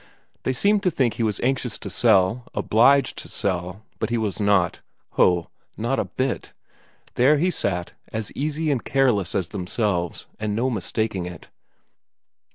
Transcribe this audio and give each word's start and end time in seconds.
They 0.41 0.51
seemed 0.51 0.81
to 0.81 0.89
think 0.89 1.13
he 1.13 1.21
was 1.21 1.39
anxious 1.41 1.77
to 1.77 1.87
sell, 1.87 2.47
obliged 2.55 3.19
to 3.19 3.27
sell, 3.27 3.85
but 3.99 4.09
he 4.09 4.17
was 4.17 4.39
not 4.39 4.81
ho, 5.11 5.51
not 5.77 5.99
a 5.99 6.05
bit; 6.05 6.53
there 7.13 7.37
he 7.37 7.51
sat, 7.51 7.93
as 8.11 8.31
easy 8.33 8.71
and 8.71 8.83
careless 8.83 9.35
as 9.35 9.49
themselves, 9.49 10.25
and 10.39 10.55
no 10.55 10.71
mistaking 10.71 11.27
it. 11.27 11.51